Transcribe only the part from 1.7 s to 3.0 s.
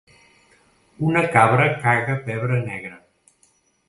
caga pebre negre.